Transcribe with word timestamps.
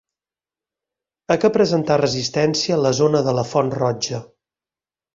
A 1.35 1.37
què 1.43 1.51
presentà 1.59 1.99
resistència 2.03 2.83
la 2.87 2.95
zona 3.03 3.25
de 3.31 3.39
la 3.41 3.47
Font 3.55 3.75
Roja? 3.81 4.27